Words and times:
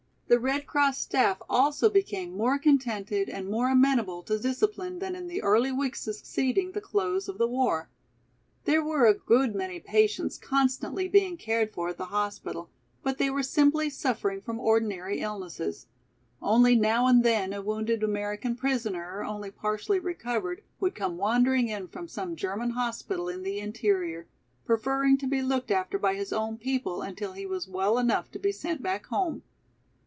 The 0.27 0.39
Red 0.39 0.65
Cross 0.65 0.99
staff 0.99 1.41
also 1.49 1.89
became 1.89 2.37
more 2.37 2.57
contented 2.57 3.27
and 3.27 3.49
more 3.49 3.69
amenable 3.69 4.23
to 4.23 4.39
discipline 4.39 4.99
than 4.99 5.13
in 5.13 5.27
the 5.27 5.41
early 5.43 5.73
weeks 5.73 6.03
succeeding 6.03 6.71
the 6.71 6.79
close 6.79 7.27
of 7.27 7.37
the 7.37 7.49
war. 7.49 7.89
There 8.63 8.81
were 8.81 9.07
a 9.07 9.13
good 9.13 9.53
many 9.53 9.81
patients 9.81 10.37
constantly 10.37 11.09
being 11.09 11.35
cared 11.35 11.73
for 11.73 11.89
at 11.89 11.97
the 11.97 12.05
hospital, 12.05 12.69
but 13.03 13.17
they 13.17 13.29
were 13.29 13.43
simply 13.43 13.89
suffering 13.89 14.39
from 14.39 14.57
ordinary 14.57 15.19
illnesses. 15.19 15.87
Only 16.41 16.77
now 16.77 17.07
and 17.07 17.25
then 17.25 17.51
a 17.51 17.61
wounded 17.61 18.01
American 18.01 18.55
prisoner, 18.55 19.25
only 19.25 19.51
partially 19.51 19.99
recovered, 19.99 20.61
would 20.79 20.95
come 20.95 21.17
wandering 21.17 21.67
in 21.67 21.89
from 21.89 22.07
some 22.07 22.37
German 22.37 22.69
hospital 22.69 23.27
in 23.27 23.43
the 23.43 23.59
interior, 23.59 24.27
preferring 24.65 25.17
to 25.17 25.27
be 25.27 25.41
looked 25.41 25.71
after 25.71 25.99
by 25.99 26.13
his 26.15 26.31
own 26.31 26.57
people 26.57 27.01
until 27.01 27.33
he 27.33 27.45
was 27.45 27.67
well 27.67 27.97
enough 27.97 28.31
to 28.31 28.39
be 28.39 28.53
sent 28.53 28.81
back 28.81 29.07
home. 29.07 29.43